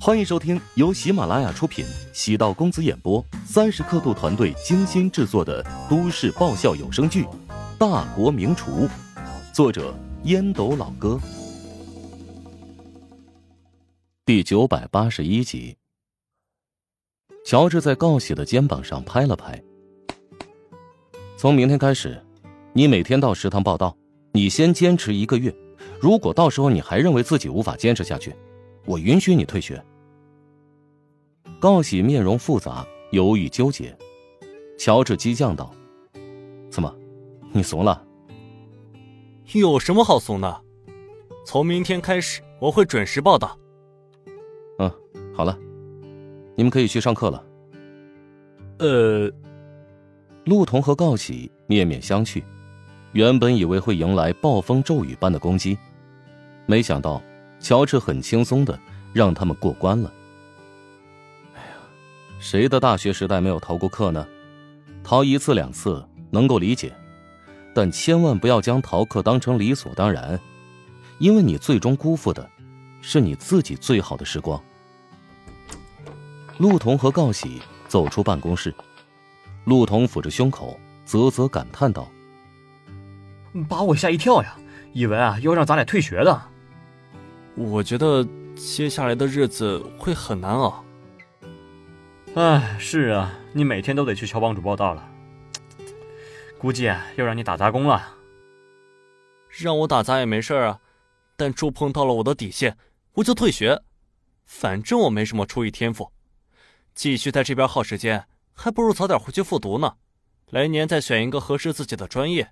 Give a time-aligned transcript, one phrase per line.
[0.00, 7.24] 欢迎收听由喜马拉雅出品、喜道公子演播、三十刻度团队精心制作的都市爆笑有声剧
[7.78, 8.86] 《大国名厨》，
[9.52, 9.94] 作者
[10.24, 11.18] 烟斗老哥，
[14.26, 15.76] 第九百八十一集。
[17.46, 19.62] 乔治在告喜的肩膀上拍了拍。
[21.38, 22.22] 从明天开始，
[22.72, 23.96] 你每天到食堂报道。
[24.32, 25.54] 你先坚持一个月，
[26.00, 28.34] 如果到时候你还认为自己无法坚持下去，
[28.84, 29.82] 我允许你退学。
[31.60, 33.96] 高喜面容复杂，犹豫纠结。
[34.78, 35.72] 乔治激将道
[36.70, 36.94] ：“怎么，
[37.52, 38.04] 你怂了？
[39.52, 40.62] 有什么好怂的？
[41.46, 43.58] 从明天开始，我会准时报道。”
[44.78, 44.90] 嗯，
[45.34, 45.58] 好了，
[46.56, 47.44] 你们可以去上课了。
[48.78, 49.30] 呃，
[50.44, 52.42] 陆童和告喜面面相觑。
[53.12, 55.78] 原本以为会迎来暴风骤雨般的攻击，
[56.66, 57.22] 没想到
[57.64, 58.78] 乔治很轻松的
[59.14, 60.12] 让他们过关了。
[61.54, 61.68] 哎呀，
[62.38, 64.28] 谁的大学时代没有逃过课呢？
[65.02, 66.94] 逃一次两次能够理解，
[67.74, 70.38] 但千万不要将逃课当成理所当然，
[71.18, 72.46] 因为你最终辜负的，
[73.00, 74.62] 是你自己最好的时光。
[76.58, 78.74] 陆彤和告喜走出办公室，
[79.64, 82.06] 陆彤抚着胸口，啧啧感叹道。
[83.66, 84.54] 把我吓一跳呀！
[84.92, 86.42] 以为啊要让咱俩退学的。
[87.56, 90.84] 我觉得接下来的日子会很难熬。
[92.34, 95.08] 哎，是啊，你每天都得去乔帮主报道了，
[96.58, 98.16] 估计又让你打杂工了。
[99.48, 100.80] 让我打杂也没事啊，
[101.36, 102.76] 但触碰到了我的底线，
[103.12, 103.80] 我就退学。
[104.44, 106.10] 反正我没什么厨艺天赋，
[106.92, 109.94] 继续在这边耗时间，还不如早点回去复读呢。
[110.50, 112.50] 来年再选一个合适自己的专业。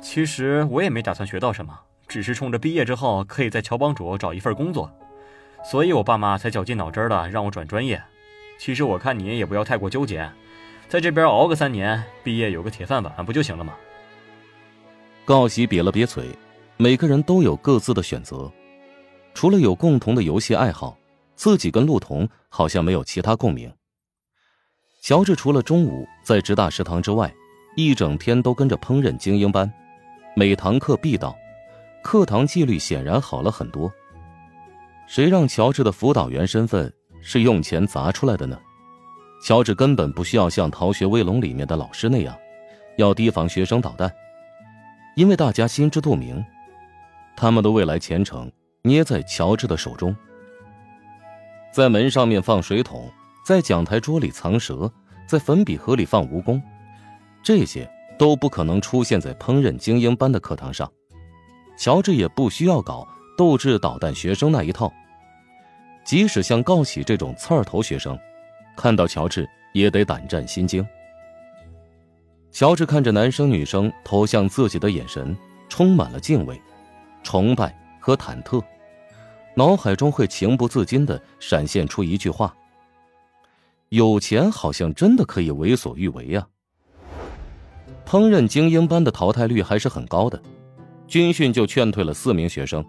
[0.00, 1.78] 其实我也没打算学到什么，
[2.08, 4.90] 只是冲着毕业之后可以在乔帮主找一份工作，
[5.64, 8.02] 所以我爸妈才绞尽脑汁的让我转专业。
[8.58, 10.30] 其实我看你也不要太过纠结，
[10.88, 13.74] 在这边熬个三年，毕业有个铁饭碗不就行了吗？
[15.24, 16.26] 高喜瘪了瘪嘴，
[16.76, 18.50] 每个人都有各自的选择，
[19.34, 20.96] 除了有共同的游戏爱好，
[21.34, 23.72] 自己跟陆彤好像没有其他共鸣。
[25.02, 27.32] 乔治除了中午在职大食堂之外。
[27.78, 29.70] 一整天都跟着烹饪精英班，
[30.34, 31.36] 每堂课必到，
[32.06, 33.92] 课堂纪律显然好了很多。
[35.08, 36.90] 谁让乔治的辅导员身份
[37.20, 38.56] 是用钱砸出来的呢？
[39.42, 42.32] 乔治根本不需要像《逃学威龙》里面的老师那样，
[42.96, 44.08] 要提防学生捣蛋，
[45.16, 46.44] 因为大家心知肚明，
[47.36, 48.52] 他们的未来前程
[48.82, 50.16] 捏在乔治的手中。
[51.72, 53.10] 在门上面放水桶，
[53.44, 54.88] 在讲台桌里藏蛇，
[55.26, 56.62] 在粉笔盒里放蜈蚣。
[57.42, 60.88] 这些都不可能出现在烹饪精英班的课堂上，
[61.76, 63.06] 乔治也不需要搞
[63.36, 64.92] 斗志导弹学生那一套。
[66.04, 68.18] 即使像告喜这种刺儿头学生，
[68.76, 70.86] 看到乔治也得胆战心惊。
[72.52, 75.36] 乔治看着男生女生投向自己的眼神，
[75.68, 76.60] 充满了敬畏、
[77.22, 78.62] 崇拜和忐忑，
[79.54, 82.54] 脑海中会情不自禁的闪现出一句话
[83.90, 86.46] ：“有钱好像真的可以为所欲为呀。”
[88.06, 90.40] 烹饪精英班的淘汰率还是很高的，
[91.06, 92.84] 军训就劝退了四名学生。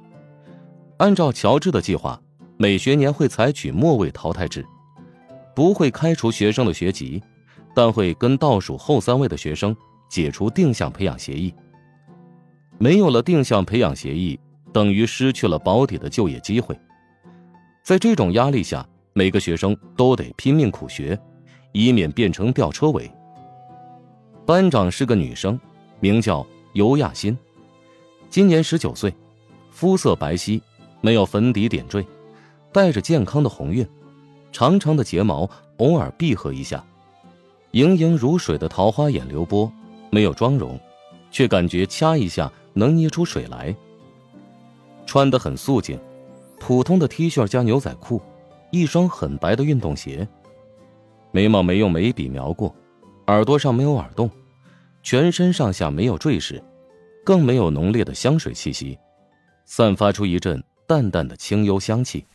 [0.98, 2.20] 按照乔治的计划，
[2.58, 4.66] 每学年会采取末位淘汰制，
[5.56, 7.22] 不会开除学生的学籍，
[7.76, 9.76] 但会跟倒数后三位的学生
[10.10, 11.54] 解除定向培养协议。
[12.80, 14.40] 没有了定向培养协议，
[14.74, 16.80] 等于失去了保底的就业机会。
[17.84, 21.18] 在这种压力下，每个学生都得拼命苦学，
[21.72, 23.12] 以免变成吊车尾。
[24.46, 25.60] 班长是个女生，
[26.00, 27.38] 名叫尤亚欣，
[28.30, 29.14] 今年十九岁，
[29.72, 30.62] 肤色白皙，
[31.02, 32.06] 没有粉底点缀，
[32.72, 33.88] 带着健康的红晕，
[34.52, 36.84] 长长的睫毛偶尔闭合一下，
[37.72, 39.72] 盈盈如水的桃花眼流波，
[40.10, 40.80] 没有妆容，
[41.32, 43.76] 却感觉掐一下能捏出水来。
[45.06, 45.98] 穿得很素净，
[46.60, 48.22] 普通的 T 恤加牛仔裤，
[48.72, 50.28] 一双很白的运动鞋，
[51.32, 52.76] 眉毛没用眉笔描过。
[53.28, 54.30] 耳朵上没有耳洞，
[55.02, 56.64] 全身上下没有坠饰，
[57.28, 58.98] 更没有浓烈的香水气息，
[59.66, 62.26] 散发出一阵淡淡的清幽香气。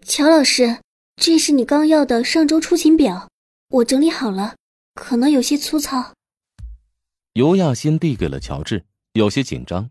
[0.00, 0.78] 乔老师，
[1.16, 3.28] 这是你刚要的上周出勤表，
[3.68, 4.54] 我整理好了，
[4.94, 6.14] 可能有些粗糙。
[7.34, 9.90] 尤亚欣递给了乔治，有些紧张，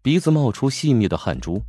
[0.00, 1.60] 鼻子冒出细密的汗珠。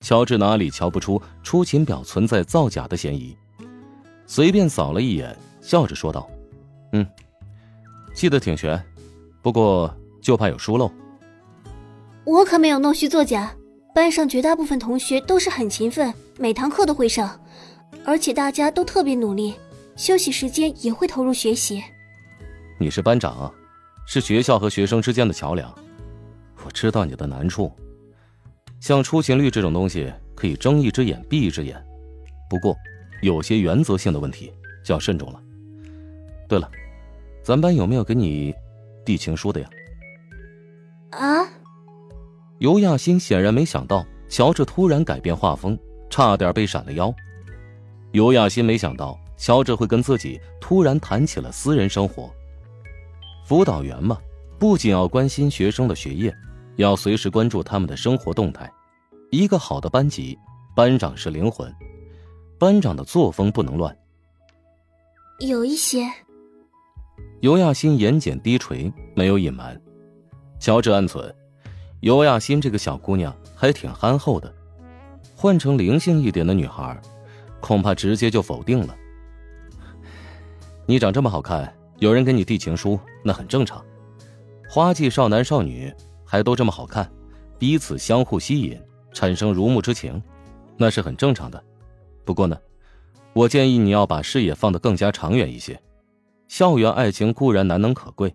[0.00, 3.34] 乔治哪里瞧不出出勤表存在造假的嫌疑，
[4.26, 6.28] 随便扫了一眼，笑着说道。
[6.92, 7.06] 嗯，
[8.12, 8.78] 记得挺全，
[9.40, 10.90] 不过就怕有疏漏。
[12.24, 13.54] 我可没有弄虚作假，
[13.94, 17.38] 班上绝大部分同学都是很勤奋，每堂课都会上，
[18.04, 19.54] 而且大家都特别努力，
[19.96, 21.82] 休息时间也会投入学习。
[22.78, 23.52] 你是班长，
[24.06, 25.72] 是学校和学生之间的桥梁。
[26.64, 27.70] 我知道你的难处，
[28.80, 31.76] 像出勤率这种东西，可以睁一只眼闭一只眼，
[32.48, 32.76] 不过
[33.20, 34.52] 有些原则性的问题
[34.84, 35.42] 就要慎重了。
[36.48, 36.70] 对了，
[37.42, 38.54] 咱班有没有给你
[39.04, 39.68] 递情书的呀？
[41.12, 41.48] 啊！
[42.58, 45.78] 尤亚欣显然没想到乔治突然改变画风，
[46.10, 47.12] 差点被闪了腰。
[48.12, 52.30] 尤亚欣没想到乔治会跟自己突然谈起了私人生活。
[53.44, 54.18] 辅导员嘛，
[54.58, 56.32] 不仅要关心学生的学业，
[56.76, 58.70] 要随时关注他们的生活动态。
[59.30, 60.38] 一个好的班级，
[60.76, 61.74] 班长是灵魂，
[62.58, 63.96] 班长的作风不能乱。
[65.40, 66.08] 有一些。
[67.40, 69.80] 尤亚欣眼睑低垂，没有隐瞒。
[70.62, 71.34] 乔治暗存，
[72.02, 74.54] 尤亚欣这个小姑娘还挺憨厚的，
[75.34, 76.96] 换成灵性一点的女孩，
[77.58, 78.94] 恐怕直接就否定了。
[80.86, 83.84] 你长这么好看，有人给你递情书，那很正常。
[84.68, 85.92] 花季少男少女
[86.24, 87.10] 还都这么好看，
[87.58, 88.80] 彼此相互吸引，
[89.12, 90.22] 产生如沐之情，
[90.76, 91.60] 那是很正常的。
[92.24, 92.56] 不过呢，
[93.32, 95.82] 我建议你要把视野放得更加长远一些。
[96.46, 98.32] 校园爱情固然难能可贵，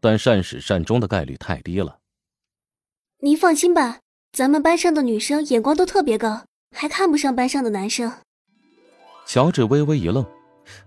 [0.00, 1.98] 但善始善终的概率太低了。
[3.20, 4.00] 您放心吧，
[4.32, 6.44] 咱们班上的女生眼光都特别高，
[6.74, 8.10] 还看不上班上的男生。
[9.26, 10.24] 乔治微微一愣，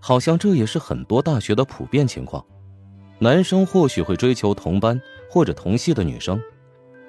[0.00, 2.44] 好像这也是很多大学的普遍情况。
[3.20, 5.00] 男生或许会追求同班
[5.30, 6.42] 或者同系的女生，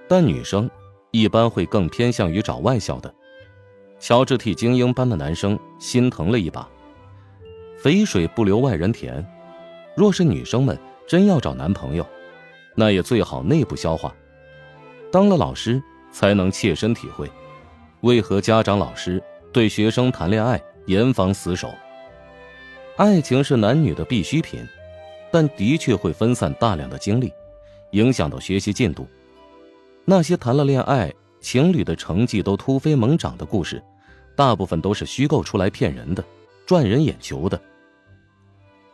[0.07, 0.69] 但女生
[1.11, 3.13] 一般会更偏向于找外校的。
[3.99, 6.69] 乔治替精英班的男生心疼了一把，
[7.77, 9.25] 肥水不流外人田。
[9.97, 12.05] 若是女生们真要找男朋友，
[12.73, 14.13] 那也最好内部消化。
[15.11, 15.81] 当了老师，
[16.11, 17.29] 才能切身体会，
[18.01, 19.21] 为何家长、老师
[19.53, 21.69] 对学生谈恋爱严防死守。
[22.97, 24.65] 爱情是男女的必需品，
[25.31, 27.31] 但的确会分散大量的精力，
[27.91, 29.07] 影响到学习进度。
[30.05, 33.83] 那些谈了恋爱情侣的成绩都突飞猛涨的故事，
[34.35, 36.23] 大部分都是虚构出来骗人的，
[36.65, 37.59] 赚人眼球的。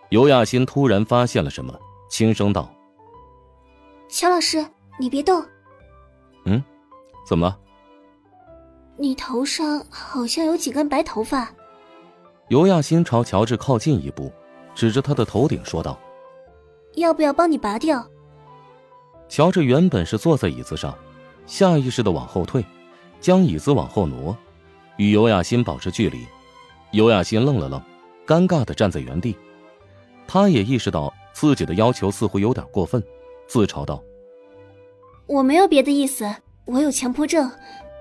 [0.10, 1.74] 尤亚欣突然发现了什么，
[2.12, 2.70] 轻声道
[4.12, 4.64] ：“乔老师，
[5.00, 5.42] 你别动。
[6.44, 6.62] ”“嗯，
[7.26, 7.58] 怎么了
[9.00, 11.50] ？”“你头上好像有几根白头发。”
[12.50, 14.30] 尤亚欣朝乔治靠近一步，
[14.76, 15.98] 指着他的头顶说道
[16.98, 18.06] ：“要不要帮你拔掉？”
[19.30, 20.94] 乔治原本是坐在椅子上，
[21.46, 22.66] 下意识的往后退，
[23.22, 24.38] 将椅子往后挪，
[24.98, 26.28] 与尤亚欣保持距离。
[26.92, 27.82] 尤亚欣愣了愣，
[28.28, 29.34] 尴尬的站在原地。
[30.28, 33.04] 他也意识到自己的要求似乎有点过分，
[33.48, 34.04] 自嘲道
[35.28, 36.30] ：“我没有别的意思，
[36.66, 37.52] 我有强迫症，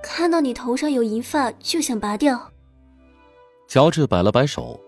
[0.03, 2.51] 看到你头上有银发就想拔掉。”
[3.69, 4.81] 乔治摆了摆手：“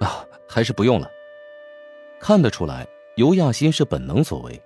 [0.00, 1.10] 啊，还是不用了。”
[2.20, 4.60] 看得出来，尤亚欣是本能所为，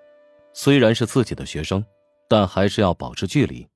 [0.53, 1.85] 虽然是自己的学生，
[2.29, 3.67] 但还是要保持距离。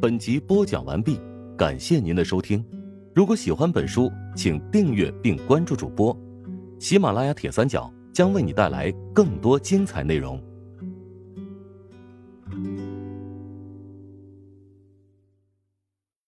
[0.00, 1.20] 本集播讲完毕，
[1.56, 2.64] 感谢您的收听。
[3.14, 6.16] 如果喜欢本书，请订阅并关注主播。
[6.78, 10.38] 喜马拉雅铁三角将为你带来更多精彩内容。